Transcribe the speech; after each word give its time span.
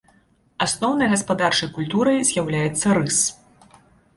Асноўнай 0.65 1.11
гаспадарчай 1.11 1.69
культурай 1.75 2.17
з'яўляецца 2.31 2.87
рыс. 3.01 3.19